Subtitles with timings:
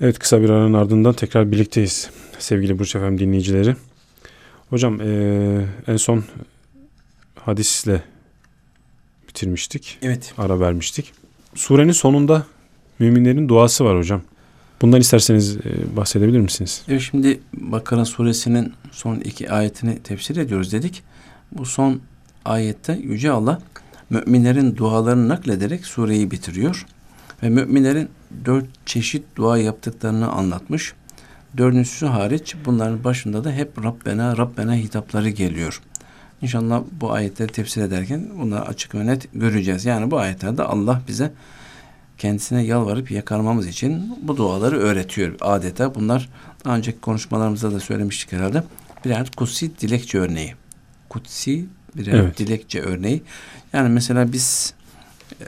[0.00, 3.76] Evet kısa bir aranın ardından tekrar birlikteyiz sevgili Burç Efem dinleyicileri.
[4.70, 6.24] Hocam e, en son
[7.34, 8.02] hadisle
[9.28, 9.98] bitirmiştik.
[10.02, 10.34] Evet.
[10.38, 11.12] Ara vermiştik.
[11.54, 12.46] Surenin sonunda
[12.98, 14.22] müminlerin duası var hocam.
[14.82, 16.82] Bundan isterseniz e, bahsedebilir misiniz?
[16.88, 21.02] Evet şimdi Bakara suresinin son iki ayetini tefsir ediyoruz dedik.
[21.52, 22.00] Bu son
[22.44, 23.60] ayette Yüce Allah
[24.10, 26.86] müminlerin dualarını naklederek sureyi bitiriyor.
[27.42, 28.08] Ve müminlerin
[28.44, 30.94] dört çeşit dua yaptıklarını anlatmış.
[31.56, 35.82] Dördüncüsü hariç bunların başında da hep Rabbena Rabbena hitapları geliyor.
[36.42, 39.84] İnşallah bu ayetleri tefsir ederken bunları açık ve net göreceğiz.
[39.84, 41.32] Yani bu ayetlerde Allah bize
[42.18, 45.94] kendisine yalvarıp yakarmamız için bu duaları öğretiyor adeta.
[45.94, 46.28] Bunlar
[46.64, 48.64] daha önceki konuşmalarımızda da söylemiştik herhalde.
[49.04, 50.54] Birer kutsi dilekçe örneği.
[51.08, 51.64] Kutsi
[51.96, 52.38] birer evet.
[52.38, 53.22] dilekçe örneği.
[53.72, 54.74] Yani mesela biz
[55.40, 55.46] e,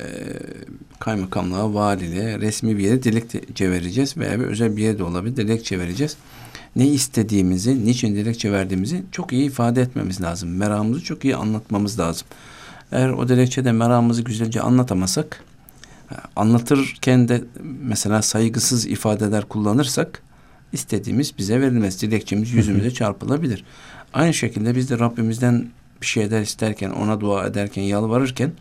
[1.00, 5.78] kaymakamlığa, valiliğe, resmi bir yere dilekçe vereceğiz veya bir özel bir yere de olabilir dilekçe
[5.78, 6.16] vereceğiz.
[6.76, 10.56] Ne istediğimizi, niçin dilekçe verdiğimizi çok iyi ifade etmemiz lazım.
[10.56, 12.26] Meramımızı çok iyi anlatmamız lazım.
[12.92, 15.44] Eğer o dilekçede meramımızı güzelce anlatamasak,
[16.36, 17.44] anlatırken de
[17.82, 20.22] mesela saygısız ifadeler kullanırsak
[20.72, 22.02] istediğimiz bize verilmez.
[22.02, 23.64] Dilekçemiz yüzümüze çarpılabilir.
[24.14, 25.66] Aynı şekilde biz de Rabbimizden
[26.00, 28.52] bir şeyler isterken, ona dua ederken, yalvarırken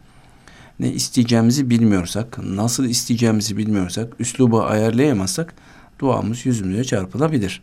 [0.80, 5.53] ne isteyeceğimizi bilmiyorsak, nasıl isteyeceğimizi bilmiyorsak, üslubu ayarlayamazsak
[6.00, 7.61] duamız yüzümüze çarpılabilir.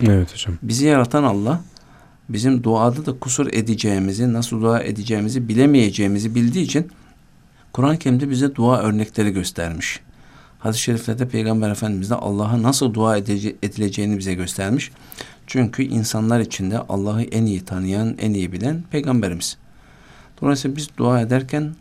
[0.00, 0.58] Evet hocam.
[0.62, 1.60] Bizi yaratan Allah
[2.28, 6.90] bizim duada da kusur edeceğimizi, nasıl dua edeceğimizi bilemeyeceğimizi bildiği için
[7.72, 10.00] Kur'an-ı Kerim'de bize dua örnekleri göstermiş.
[10.58, 14.90] Hadis-i şeriflerde Peygamber Efendimiz de Allah'a nasıl dua edileceğini bize göstermiş.
[15.46, 19.56] Çünkü insanlar içinde Allah'ı en iyi tanıyan, en iyi bilen Peygamberimiz.
[20.42, 21.74] Dolayısıyla biz dua ederken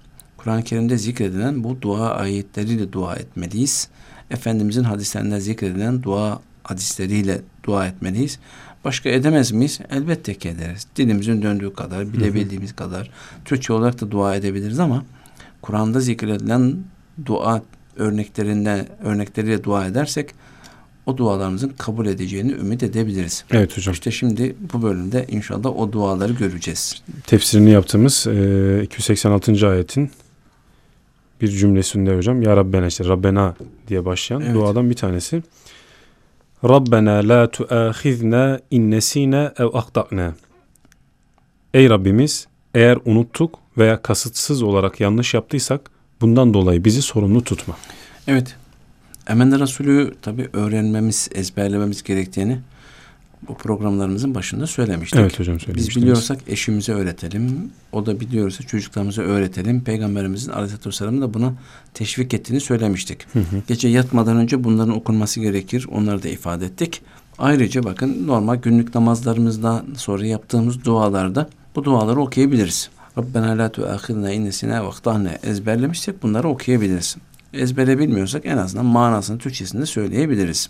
[0.43, 3.89] Kur'an-ı Kerim'de zikredilen bu dua ayetleriyle dua etmeliyiz.
[4.31, 8.39] Efendimizin hadislerinde zikredilen dua hadisleriyle dua etmeliyiz.
[8.85, 9.79] Başka edemez miyiz?
[9.91, 10.87] Elbette ki ederiz.
[10.95, 13.11] Dilimizin döndüğü kadar, bilebildiğimiz kadar
[13.45, 15.05] Türkçe olarak da dua edebiliriz ama
[15.61, 16.75] Kur'an'da zikredilen
[17.25, 17.61] dua
[17.95, 20.29] örneklerinden örnekleriyle dua edersek
[21.05, 23.43] o dualarımızın kabul edeceğini ümit edebiliriz.
[23.51, 23.93] Evet hocam.
[23.93, 27.01] İşte şimdi bu bölümde inşallah o duaları göreceğiz.
[27.27, 29.69] Tefsirini yaptığımız e, 286.
[29.69, 30.11] ayetin
[31.41, 33.55] bir cümlesinde hocam Ya Rabbena işte Rabbena
[33.87, 34.55] diye başlayan evet.
[34.55, 35.43] duadan bir tanesi.
[36.63, 40.33] Rabbena la tuahizna in nesina ev ahtana.
[41.73, 45.81] Ey Rabbimiz eğer unuttuk veya kasıtsız olarak yanlış yaptıysak
[46.21, 47.77] bundan dolayı bizi sorumlu tutma.
[48.27, 48.55] Evet.
[49.27, 52.59] Emende Resulü tabi öğrenmemiz, ezberlememiz gerektiğini
[53.47, 55.19] bu programlarımızın başında söylemiştik.
[55.19, 55.95] Evet hocam söylemiştiniz.
[55.95, 57.71] Biz biliyorsak eşimize öğretelim.
[57.91, 59.83] O da biliyorsa çocuklarımıza öğretelim.
[59.83, 61.53] Peygamberimizin aleyhissalatü vesselam da buna
[61.93, 63.27] teşvik ettiğini söylemiştik.
[63.33, 63.43] Hı hı.
[63.67, 65.87] Gece yatmadan önce bunların okunması gerekir.
[65.91, 67.01] Onları da ifade ettik.
[67.37, 72.89] Ayrıca bakın normal günlük namazlarımızda sonra yaptığımız dualarda bu duaları okuyabiliriz.
[73.17, 77.17] Rabbena la tuâkhidna innesine vaktahne ezberlemişsek bunları okuyabiliriz.
[77.53, 80.69] Ezbere bilmiyorsak en azından manasını Türkçesinde söyleyebiliriz.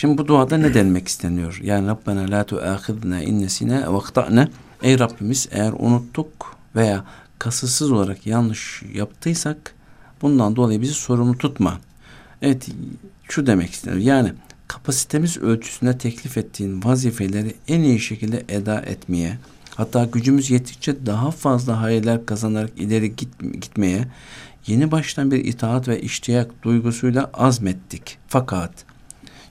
[0.00, 1.60] Şimdi bu duada ne denmek isteniyor?
[1.62, 4.48] Yani Rabbena la tuâkhidna innesine vaktahne
[4.82, 7.04] Ey Rabbimiz eğer unuttuk veya
[7.38, 9.74] kasıtsız olarak yanlış yaptıysak
[10.22, 11.80] bundan dolayı bizi sorumlu tutma.
[12.42, 12.68] Evet
[13.28, 14.02] şu demek isteniyor.
[14.02, 14.32] Yani
[14.68, 19.38] kapasitemiz ölçüsünde teklif ettiğin vazifeleri en iyi şekilde eda etmeye,
[19.74, 24.04] Hatta gücümüz yettikçe daha fazla hayırlar kazanarak ileri git, gitmeye
[24.66, 28.18] yeni baştan bir itaat ve iştiyak duygusuyla azmettik.
[28.28, 28.87] Fakat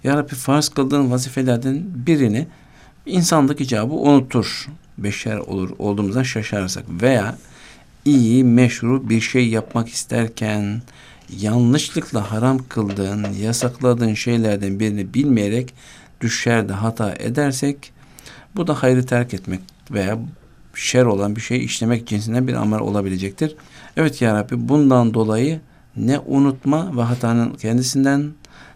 [0.03, 2.47] Ya Rabbi farz kıldığın vazifelerden birini
[3.05, 4.67] insanlık icabı unutur.
[4.97, 7.37] Beşer olur olduğumuzdan şaşarsak veya
[8.05, 10.81] iyi, meşru bir şey yapmak isterken
[11.39, 15.73] yanlışlıkla haram kıldığın, yasakladığın şeylerden birini bilmeyerek
[16.21, 17.93] düşer de hata edersek
[18.55, 19.59] bu da hayrı terk etmek
[19.91, 20.17] veya
[20.75, 23.55] şer olan bir şey işlemek cinsinden bir amel olabilecektir.
[23.97, 25.59] Evet ya Rabbi bundan dolayı
[25.95, 28.31] ne unutma ve hatanın kendisinden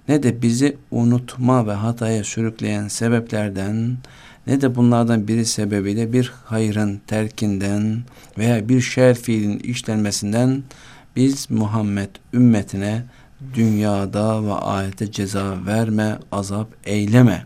[0.07, 3.98] ne de bizi unutma ve hataya sürükleyen sebeplerden
[4.48, 8.01] ne de bunlardan biri sebebiyle bir hayrın terkinden
[8.38, 10.63] veya bir şer fiilin işlenmesinden
[11.15, 13.03] biz Muhammed ümmetine
[13.53, 17.45] dünyada ve ahirette ceza verme, azap eyleme.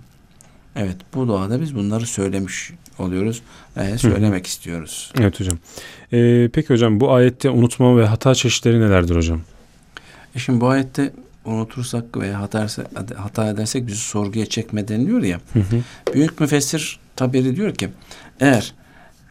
[0.75, 3.41] Evet bu duada biz bunları söylemiş oluyoruz.
[3.77, 4.47] E, söylemek Hı.
[4.47, 5.11] istiyoruz.
[5.19, 5.57] Evet hocam.
[6.13, 9.41] Ee, peki hocam bu ayette unutma ve hata çeşitleri nelerdir hocam?
[10.35, 11.11] E şimdi bu ayette
[11.45, 12.67] unutursak veya hata,
[13.15, 15.39] hata edersek bizi sorguya çekme deniliyor ya.
[15.53, 15.81] Hı hı.
[16.13, 17.89] Büyük müfessir tabiri diyor ki
[18.39, 18.73] eğer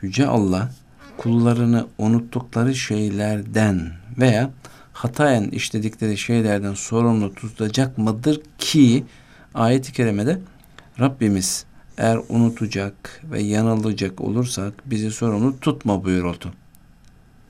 [0.02, 0.70] Yüce Allah
[1.16, 4.50] kullarını unuttukları şeylerden veya
[4.92, 9.04] hatayen işledikleri şeylerden sorumlu tutacak mıdır ki
[9.54, 10.38] Ayet-i kerimede
[11.00, 11.64] Rabbimiz
[11.98, 16.52] eğer unutacak ve yanılacak olursak bizi sorumlu tutma buyuruldu.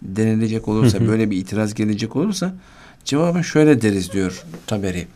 [0.03, 2.55] Denilecek olursa böyle bir itiraz gelecek olursa
[3.05, 5.07] cevabın şöyle deriz diyor Taberi.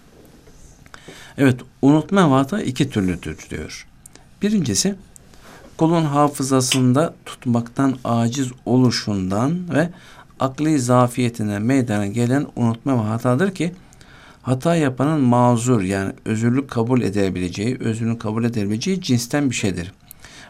[1.38, 3.86] Evet unutma ve hata iki türlüdür diyor.
[4.42, 4.94] Birincisi
[5.76, 9.90] kulun hafızasında tutmaktan aciz oluşundan ve
[10.40, 13.72] akli zafiyetine meydana gelen unutma ve hatadır ki
[14.42, 19.92] hata yapanın mazur yani özürlük kabul edebileceği, özrünü kabul edebileceği cinsten bir şeydir.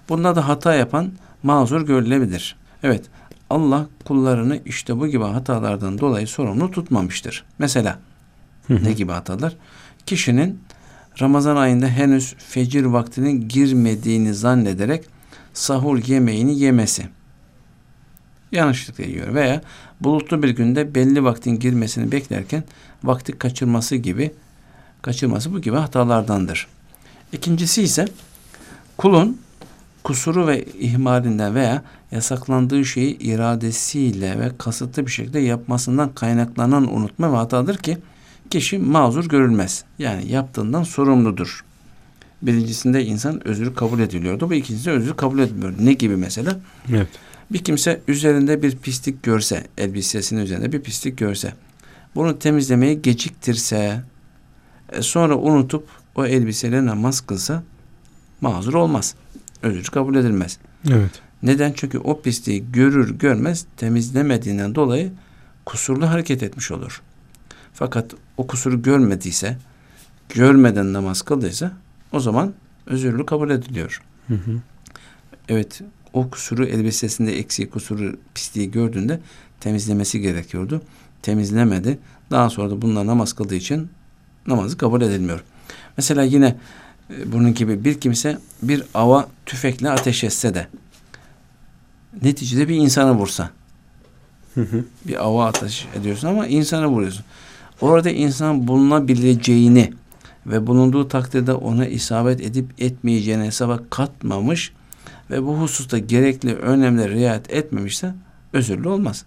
[0.08, 1.12] Bunda da hata yapan
[1.42, 2.56] mazur görülebilir.
[2.82, 3.02] Evet,
[3.50, 7.44] Allah kullarını işte bu gibi hatalardan dolayı sorumlu tutmamıştır.
[7.58, 7.98] Mesela
[8.68, 9.56] ne gibi hatalar?
[10.06, 10.60] Kişinin
[11.20, 15.04] Ramazan ayında henüz fecir vaktinin girmediğini zannederek
[15.54, 17.08] sahur yemeğini yemesi.
[18.52, 19.62] Yanlışlıkla yiyor veya
[20.00, 22.64] bulutlu bir günde belli vaktin girmesini beklerken
[23.04, 24.34] vakti kaçırması gibi
[25.02, 26.66] kaçırması bu gibi hatalardandır.
[27.32, 28.08] İkincisi ise
[28.96, 29.40] kulun
[30.08, 31.82] kusuru ve ihmalinden veya
[32.12, 37.98] yasaklandığı şeyi iradesiyle ve kasıtlı bir şekilde yapmasından kaynaklanan unutma ve hatadır ki
[38.50, 39.84] kişi mazur görülmez.
[39.98, 41.64] Yani yaptığından sorumludur.
[42.42, 44.50] Birincisinde insan özrü kabul ediliyordu.
[44.50, 45.74] Bu ikincisinde özrü kabul edilmiyor.
[45.80, 46.58] Ne gibi mesela?
[46.90, 47.08] Evet.
[47.50, 51.52] Bir kimse üzerinde bir pislik görse, elbisesinin üzerinde bir pislik görse,
[52.14, 54.02] bunu temizlemeyi geciktirse,
[54.92, 57.62] e, sonra unutup o elbiseyle namaz kılsa
[58.40, 59.14] mazur olmaz.
[59.62, 60.58] Özür kabul edilmez.
[60.90, 61.10] Evet.
[61.42, 61.72] Neden?
[61.76, 65.12] Çünkü o pisliği görür görmez temizlemediğinden dolayı
[65.66, 67.02] kusurlu hareket etmiş olur.
[67.74, 69.56] Fakat o kusuru görmediyse,
[70.28, 71.72] görmeden namaz kıldıysa
[72.12, 72.54] o zaman
[72.86, 74.02] özürlü kabul ediliyor.
[74.28, 74.60] Hı hı.
[75.48, 75.80] Evet,
[76.12, 79.20] o kusuru elbisesinde eksiği, kusuru, pisliği gördüğünde
[79.60, 80.82] temizlemesi gerekiyordu.
[81.22, 81.98] Temizlemedi.
[82.30, 83.88] Daha sonra da bununla namaz kıldığı için
[84.46, 85.44] namazı kabul edilmiyor.
[85.96, 86.56] Mesela yine
[87.26, 90.66] bunun gibi bir kimse bir ava tüfekle ateş etse de
[92.22, 93.50] neticede bir insanı vursa
[94.54, 94.84] Hı hı.
[95.06, 97.24] bir ava ateş ediyorsun ama insanı vuruyorsun.
[97.80, 99.92] Orada insan bulunabileceğini
[100.46, 104.72] ve bulunduğu takdirde ona isabet edip etmeyeceğini hesaba katmamış
[105.30, 108.14] ve bu hususta gerekli önemli riayet etmemişse
[108.52, 109.24] özürlü olmaz.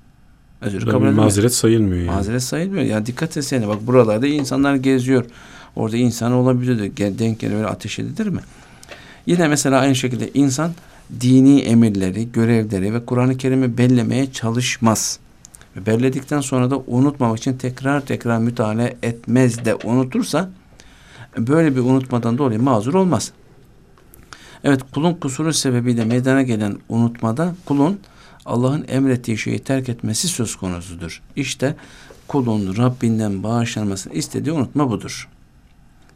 [0.62, 1.16] Özür kabul edilmez.
[1.16, 2.16] Mazeret sayılmıyor yani.
[2.16, 2.84] Mazeret sayılmıyor.
[2.84, 5.26] Ya dikkat etsene bak buralarda insanlar geziyor.
[5.76, 6.86] Orada insan olabilir.
[6.86, 8.42] Gel, denk gelir böyle ateş edilir mi?
[9.26, 10.72] Yine mesela aynı şekilde insan
[11.22, 15.20] dini emirleri, görevleri ve Kur'an-ı Kerim'i bellemeye çalışmaz.
[15.76, 20.50] Ve belledikten sonra da unutmamak için tekrar tekrar müteala etmez de unutursa
[21.38, 23.32] böyle bir unutmadan dolayı mazur olmaz.
[24.64, 28.00] Evet kulun kusuru sebebiyle meydana gelen unutmada kulun
[28.46, 31.22] Allah'ın emrettiği şeyi terk etmesi söz konusudur.
[31.36, 31.76] İşte
[32.28, 35.30] kulun Rabbinden bağışlanmasını istediği unutma budur.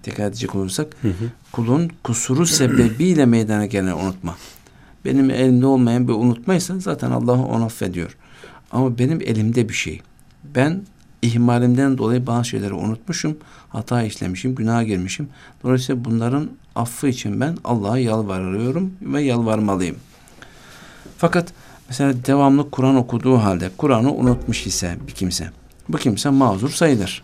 [0.05, 1.13] Tekrar edecek olursak Hı hı.
[1.51, 4.35] kulun kusuru sebebiyle meydana gelen unutma.
[5.05, 8.17] Benim elimde olmayan bir unutmaysa zaten Allah onu affediyor.
[8.71, 10.01] Ama benim elimde bir şey.
[10.55, 10.81] Ben
[11.21, 13.37] ihmalimden dolayı bazı şeyleri unutmuşum,
[13.69, 15.29] hata işlemişim, günah girmişim.
[15.63, 19.95] Dolayısıyla bunların affı için ben Allah'a yalvarıyorum ve yalvarmalıyım.
[21.17, 21.53] Fakat
[21.89, 25.49] mesela devamlı Kur'an okuduğu halde Kur'an'ı unutmuş ise bir kimse,
[25.89, 27.23] bu kimse mazur sayılır.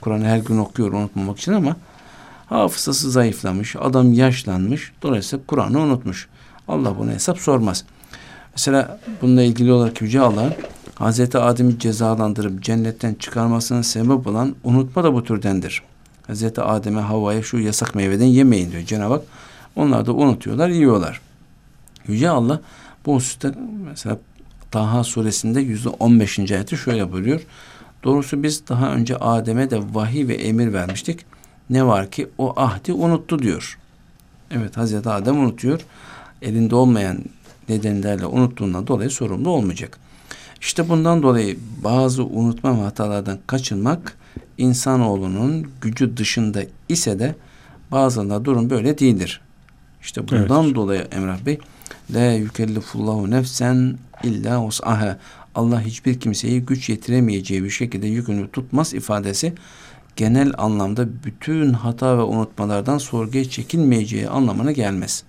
[0.00, 1.76] Kur'an'ı her gün okuyor unutmamak için ama
[2.48, 6.28] hafızası zayıflamış, adam yaşlanmış, dolayısıyla Kur'an'ı unutmuş.
[6.68, 7.84] Allah buna hesap sormaz.
[8.52, 10.56] Mesela bununla ilgili olarak Yüce Allah
[10.94, 15.82] Hazreti Adem'i cezalandırıp cennetten çıkarmasına sebep olan unutma da bu türdendir.
[16.26, 19.22] Hazreti Adem'e Havva'ya şu yasak meyveden yemeyin diyor Cenab-ı Hak.
[19.76, 21.20] Onlar da unutuyorlar, yiyorlar.
[22.08, 22.60] Yüce Allah
[23.06, 23.54] bu hususta
[23.88, 24.18] mesela
[24.70, 27.40] Taha suresinde yüzde on beşinci ayeti şöyle buyuruyor.
[28.04, 31.24] Doğrusu biz daha önce Adem'e de vahiy ve emir vermiştik.
[31.70, 33.78] Ne var ki o ahdi unuttu diyor.
[34.50, 35.80] Evet Hazreti Adem unutuyor.
[36.42, 37.18] Elinde olmayan
[37.68, 39.98] nedenlerle unuttuğundan dolayı sorumlu olmayacak.
[40.60, 44.16] İşte bundan dolayı bazı unutma ve hatalardan kaçınmak
[44.58, 47.34] insanoğlunun gücü dışında ise de
[47.90, 49.40] bazılarında durum böyle değildir.
[50.02, 50.74] İşte bundan Evet.
[50.74, 51.58] dolayı Emrah Bey
[52.14, 55.18] La yükellifullahu nefsen illa us'aha
[55.54, 59.52] Allah hiçbir kimseyi güç yetiremeyeceği bir şekilde yükünü tutmaz ifadesi
[60.18, 65.22] genel anlamda bütün hata ve unutmalardan sorguya çekilmeyeceği anlamına gelmez.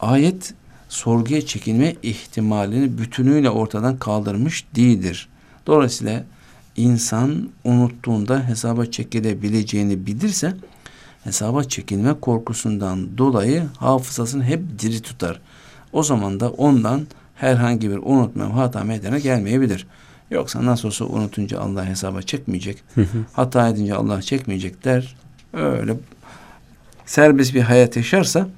[0.00, 0.54] Ayet
[0.88, 5.28] sorguya çekilme ihtimalini bütünüyle ortadan kaldırmış değildir.
[5.66, 6.24] Dolayısıyla
[6.76, 10.54] insan unuttuğunda hesaba çekilebileceğini bilirse
[11.24, 15.40] hesaba çekilme korkusundan dolayı hafızasını hep diri tutar.
[15.92, 19.86] O zaman da ondan herhangi bir unutma hata meydana gelmeyebilir.
[20.30, 22.82] Yoksa nasıl olsa unutunca Allah hesaba çekmeyecek.
[22.94, 23.24] Hı hı.
[23.32, 25.16] Hata edince Allah çekmeyecek der.
[25.52, 25.96] öyle
[27.06, 28.48] serbest bir hayat yaşarsa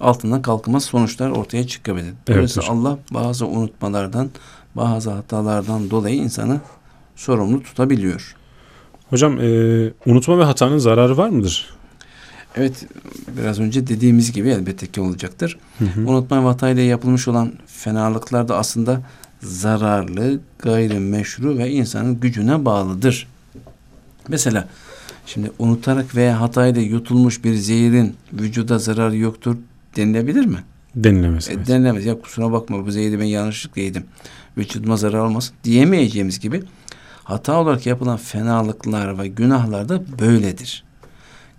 [0.00, 2.14] altından kalkmaz sonuçlar ortaya çıkabilir.
[2.28, 4.30] Dolayısıyla evet, Allah bazı unutmalardan,
[4.74, 6.60] bazı hatalardan dolayı insanı
[7.16, 8.34] sorumlu tutabiliyor.
[9.10, 9.46] Hocam e,
[10.06, 11.78] unutma ve hatanın zararı var mıdır?
[12.56, 12.86] Evet
[13.38, 15.58] biraz önce dediğimiz gibi elbette ki olacaktır.
[15.78, 16.00] Hı hı.
[16.00, 19.00] Unutma ve hatayla yapılmış olan fenalıklar da aslında
[19.42, 23.28] zararlı, gayrimeşru ve insanın gücüne bağlıdır.
[24.28, 24.68] Mesela
[25.26, 29.56] şimdi unutarak veya hatayla yutulmuş bir zehirin vücuda zararı yoktur
[29.96, 30.58] denilebilir mi?
[30.96, 31.50] Denilemez.
[31.50, 32.06] E, denilemez.
[32.06, 34.04] Ya kusura bakma bu zehri ben yanlışlıkla yedim.
[34.58, 36.62] Vücuduma zarar olmasın diyemeyeceğimiz gibi
[37.24, 40.84] hata olarak yapılan fenalıklar ve günahlar da böyledir.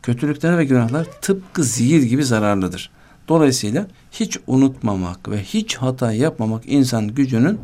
[0.04, 2.90] Kötülükler ve günahlar tıpkı zehir gibi zararlıdır.
[3.30, 7.60] Dolayısıyla hiç unutmamak ve hiç hata yapmamak insan gücünün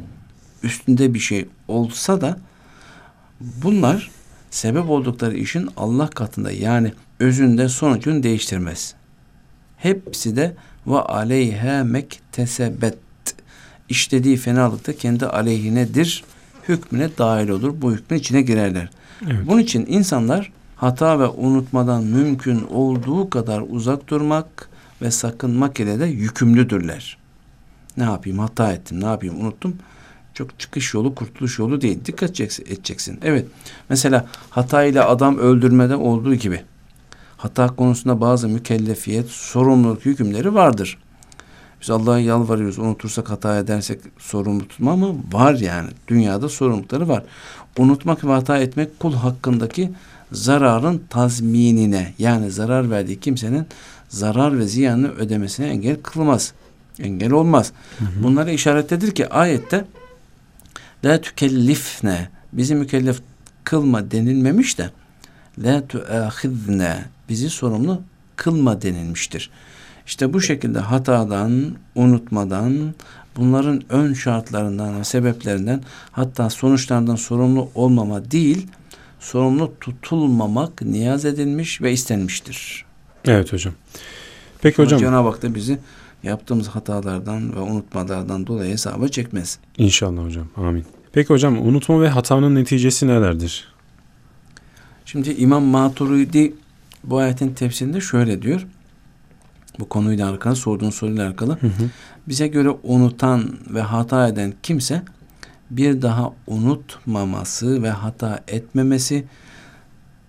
[0.63, 2.37] üstünde bir şey olsa da
[3.41, 4.11] bunlar
[4.51, 8.93] sebep oldukları işin Allah katında yani özünde sonucunu değiştirmez.
[9.77, 10.55] Hepsi de
[10.87, 12.97] ve aleyhe mektesebet
[13.89, 16.23] işlediği fenalıkta kendi aleyhinedir.
[16.69, 17.81] Hükmüne dahil olur.
[17.81, 18.89] Bu hükmün içine girerler.
[19.23, 19.47] Evet.
[19.47, 24.69] Bunun için insanlar hata ve unutmadan mümkün olduğu kadar uzak durmak
[25.05, 27.17] ve sakınmak ile de yükümlüdürler.
[27.97, 29.75] Ne yapayım hata ettim ne yapayım unuttum.
[30.33, 32.05] Çok çıkış yolu kurtuluş yolu değil.
[32.05, 33.19] Dikkat edeceksin.
[33.23, 33.45] Evet
[33.89, 36.61] mesela hata ile adam öldürmede olduğu gibi
[37.37, 40.97] hata konusunda bazı mükellefiyet, sorumluluk hükümleri vardır.
[41.81, 42.79] Biz Allah'a yalvarıyoruz.
[42.79, 45.89] Unutursak hata edersek sorumlu tutma ama var yani.
[46.07, 47.23] Dünyada sorumlulukları var.
[47.77, 49.91] Unutmak ve hata etmek kul hakkındaki
[50.31, 53.67] zararın tazminine yani zarar verdiği kimsenin
[54.09, 56.53] zarar ve ziyanını ödemesine engel kılmaz.
[56.99, 57.71] Engel olmaz.
[57.99, 58.23] Hı hı.
[58.23, 59.85] Bunları işaretledir ki ayette
[61.05, 63.21] la tükellifne bizi mükellef
[63.63, 64.89] kılma denilmemiş de
[65.57, 68.01] la tuahidne bizi sorumlu
[68.35, 69.49] kılma denilmiştir.
[70.05, 72.93] İşte bu şekilde hatadan, unutmadan,
[73.37, 75.81] bunların ön şartlarından sebeplerinden
[76.11, 78.67] hatta sonuçlardan sorumlu olmama değil,
[79.19, 82.84] sorumlu tutulmamak niyaz edilmiş ve istenmiştir.
[83.27, 83.73] Evet hocam.
[84.61, 84.99] Peki Ama hocam.
[84.99, 85.79] Cenab-ı Hak da bizi
[86.23, 89.59] yaptığımız hatalardan ve unutmalardan dolayı hesaba çekmez.
[89.77, 90.47] İnşallah hocam.
[90.57, 90.85] Amin.
[91.13, 93.67] Peki hocam unutma ve hatanın neticesi nelerdir?
[95.05, 96.53] Şimdi İmam Maturidi
[97.03, 98.67] bu ayetin tefsirinde şöyle diyor.
[99.79, 101.51] Bu konuyla alakalı sorduğun soruyla alakalı.
[101.51, 101.89] Hı hı.
[102.27, 105.01] Bize göre unutan ve hata eden kimse
[105.69, 109.25] bir daha unutmaması ve hata etmemesi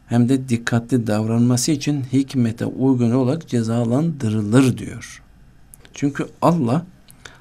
[0.07, 5.23] hem de dikkatli davranması için hikmete uygun olarak cezalandırılır diyor.
[5.95, 6.87] Çünkü Allah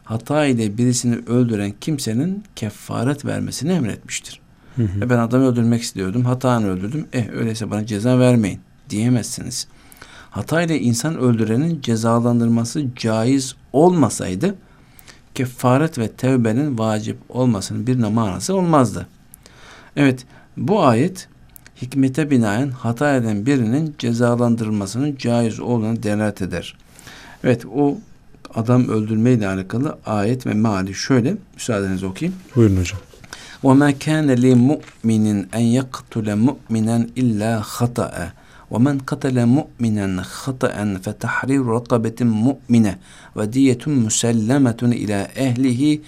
[0.04, 4.40] hata ile birisini öldüren kimsenin kefaret vermesini emretmiştir.
[4.76, 5.06] Hı hı.
[5.06, 7.08] E ben adamı öldürmek istiyordum, hatanı öldürdüm.
[7.14, 9.68] Eh öyleyse bana ceza vermeyin diyemezsiniz.
[10.30, 14.56] Hata ile insan öldürenin cezalandırması caiz olmasaydı
[15.36, 19.08] kefaret ve tevbenin vacip olmasının bir manası olmazdı.
[19.96, 20.26] Evet
[20.58, 21.28] bu ayet
[21.83, 26.75] hikmete binaen hata eden birinin cezalandırılmasının caiz olduğunu delalet eder.
[27.45, 27.99] Evet o
[28.55, 32.39] adam öldürme ile alakalı ayet ve meali şöyle müsaadenizi okuyayım.
[32.57, 33.01] Buyurun hocam.
[33.65, 35.27] وَمَا كَانَ لِمُؤْمِنٍ
[35.59, 38.15] اَنْ يَقْتُلَ مُؤْمِنًا اِلَّا خَطَأً
[38.71, 42.99] ومن قتل مؤمنا خطأ فتحرير رقبة مؤمنة
[43.37, 45.99] ودية مسلمة إلى أهله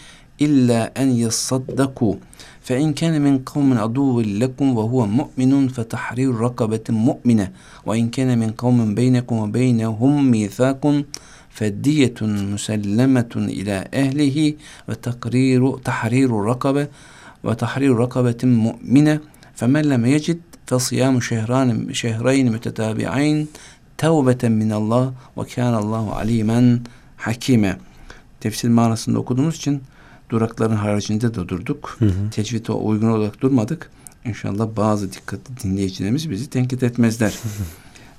[0.41, 2.15] إلا أن يصدقوا.
[2.62, 7.51] فإن كان من قوم عدو لكم وهو مؤمن فتحرير رقبة مؤمنة.
[7.86, 11.03] وإن كان من قوم بينكم وبينهم ميثاق
[11.50, 14.53] فدية مسلمة إلى أهله
[14.89, 16.88] وتقرير تحرير رقبة
[17.44, 19.20] وتحرير رقبة مؤمنة.
[19.56, 23.48] فمن لم يجد فصيام شهران شهرين متتابعين
[23.98, 26.79] tevbeten minallah ve kânallahu alimen
[27.17, 27.77] hakime.
[28.39, 29.82] Tefsir manasında okuduğumuz için
[30.29, 31.96] durakların haricinde de durduk.
[32.00, 32.29] Hı hı.
[32.31, 33.89] Tecvide uygun olarak durmadık.
[34.25, 37.34] İnşallah bazı dikkatli dinleyicilerimiz bizi tenkit etmezler.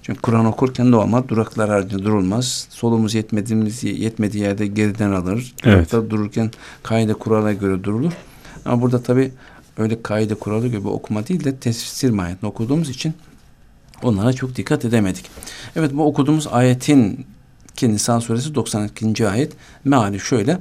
[0.03, 2.67] Çünkü Kur'an okurken normal duraklar haricinde durulmaz.
[2.71, 5.55] Solumuz yetmediğimiz yetmediği yerde geriden alır.
[5.65, 5.77] Evet.
[5.77, 6.51] Durakta dururken
[6.83, 8.13] kaide kurala göre durulur.
[8.65, 9.33] Ama burada tabi
[9.79, 13.15] öyle kaide kuralı gibi okuma değil de tefsir mahiyetini okuduğumuz için
[14.03, 15.25] onlara çok dikkat edemedik.
[15.77, 17.27] Evet bu okuduğumuz ayetin
[17.77, 19.29] ki Nisa suresi 92.
[19.29, 19.53] ayet
[19.85, 20.59] meali şöyle.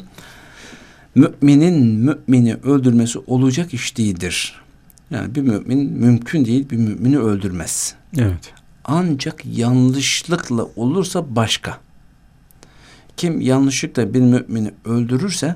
[1.17, 4.62] Müminin mümini öldürmesi olacak iş değildir.
[5.12, 7.95] Yani bir mümin mümkün değil bir mümini öldürmez.
[8.17, 8.53] Evet.
[8.86, 11.77] Ancak yanlışlıkla olursa başka.
[13.17, 15.55] Kim yanlışlıkla bir mümini öldürürse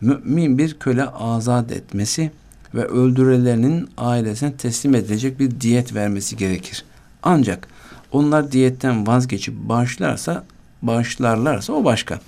[0.00, 2.30] mümin bir köle azat etmesi
[2.74, 6.84] ve öldürülenin ailesine teslim edilecek bir diyet vermesi gerekir.
[7.22, 7.68] Ancak
[8.12, 10.44] onlar diyetten vazgeçip bağışlarsa,
[10.82, 12.20] bağışlarlarsa o başka.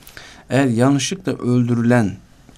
[0.50, 2.16] Eğer yanlışlıkla öldürülen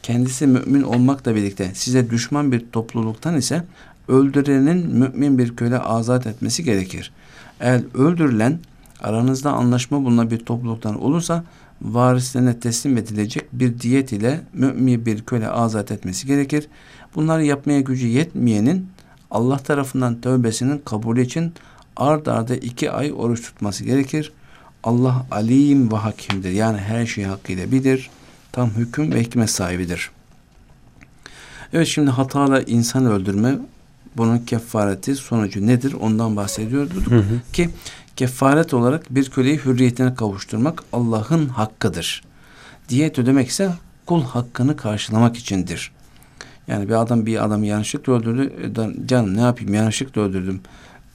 [0.08, 3.64] kendisi mümin olmakla birlikte size düşman bir topluluktan ise
[4.08, 7.12] öldürenin mümin bir köle azat etmesi gerekir.
[7.60, 8.58] Eğer öldürülen
[9.00, 11.44] aranızda anlaşma bulunan bir topluluktan olursa
[11.82, 16.66] varislerine teslim edilecek bir diyet ile mümin bir köle azat etmesi gerekir.
[17.14, 18.88] Bunları yapmaya gücü yetmeyenin
[19.30, 21.52] Allah tarafından tövbesinin kabulü için
[21.96, 24.32] ard arda iki ay oruç tutması gerekir.
[24.84, 26.50] Allah alim ve hakimdir.
[26.50, 28.10] Yani her şeyi hakkıyla bilir.
[28.52, 30.10] Tam hüküm ve hikmet sahibidir.
[31.72, 33.58] Evet şimdi hatalı insan öldürme
[34.16, 37.40] bunun kefareti sonucu nedir ondan bahsediyorduk hı hı.
[37.52, 37.70] ki
[38.16, 42.22] kefaret olarak bir köleyi hürriyetine kavuşturmak Allah'ın hakkıdır.
[42.88, 43.70] Diyet ödemek ise
[44.06, 45.92] kul hakkını karşılamak içindir.
[46.68, 48.52] Yani bir adam bir adamı yanlışlıkla öldürdü.
[48.64, 50.60] E, canım ne yapayım yanlışlıkla öldürdüm.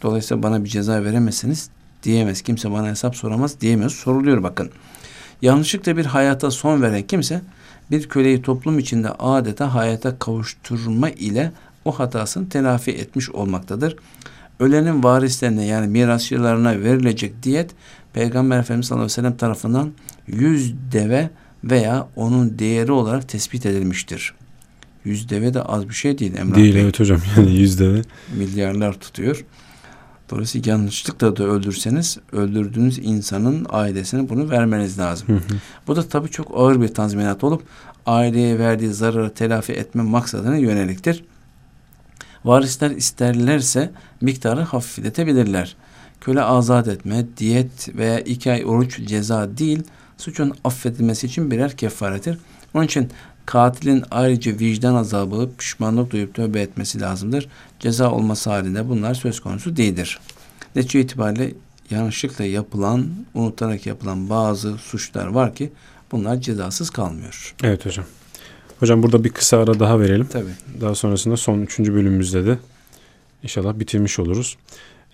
[0.01, 1.69] Dolayısıyla bana bir ceza veremezsiniz
[2.03, 2.41] diyemez.
[2.41, 3.91] Kimse bana hesap soramaz diyemez.
[3.91, 4.71] Soruluyor bakın.
[5.43, 7.41] Yanlışlıkla bir hayata son veren kimse
[7.91, 11.51] bir köleyi toplum içinde adeta hayata kavuşturma ile
[11.85, 13.95] o hatasını telafi etmiş olmaktadır.
[14.59, 17.71] Ölenin varislerine yani mirasçılarına verilecek diyet
[18.13, 19.91] Peygamber Efendimiz sallallahu aleyhi ve sellem tarafından
[20.27, 21.29] yüz deve
[21.63, 24.33] veya onun değeri olarak tespit edilmiştir.
[25.05, 26.81] Yüz deve de az bir şey değil Emrah Değil Bey.
[26.81, 28.01] evet hocam yani yüz deve.
[28.37, 29.45] Milyarlar tutuyor.
[30.29, 35.27] Dolayısıyla yanlışlıkla da öldürseniz öldürdüğünüz insanın ailesine bunu vermeniz lazım.
[35.27, 35.59] Hı hı.
[35.87, 37.63] Bu da tabii çok ağır bir tazminat olup
[38.05, 41.23] aileye verdiği zararı telafi etme maksadına yöneliktir.
[42.45, 45.75] Varisler isterlerse miktarı hafifletebilirler.
[46.21, 49.83] Köle azat etme, diyet veya iki ay oruç ceza değil,
[50.17, 52.37] suçun affedilmesi için birer kefaretir.
[52.73, 53.09] Onun için
[53.45, 57.47] katilin ayrıca vicdan azabı, pişmanlık duyup tövbe etmesi lazımdır.
[57.79, 60.19] Ceza olması halinde bunlar söz konusu değildir.
[60.75, 61.53] Netice itibariyle
[61.89, 65.71] yanlışlıkla yapılan, unutarak yapılan bazı suçlar var ki
[66.11, 67.55] bunlar cezasız kalmıyor.
[67.63, 68.05] Evet hocam.
[68.79, 70.27] Hocam burada bir kısa ara daha verelim.
[70.31, 70.81] Tabii.
[70.81, 72.57] Daha sonrasında son üçüncü bölümümüzde de
[73.43, 74.57] inşallah bitirmiş oluruz.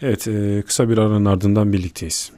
[0.02, 0.28] Evet
[0.67, 2.32] kısa bir aranın ardından birlikteyiz.